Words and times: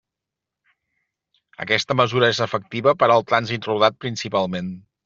Aquesta 1.65 1.99
mesura 2.01 2.33
és 2.35 2.43
efectiva 2.49 2.95
per 3.05 3.13
al 3.19 3.31
trànsit 3.35 3.71
rodat 3.73 4.03
principalment. 4.07 4.79